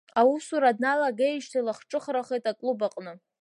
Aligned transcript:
Аусура 0.19 0.69
дналагеижьҭеи 0.77 1.65
лахҿыхрахеит 1.67 2.45
аклуб 2.51 2.79
аҟны. 2.87 3.13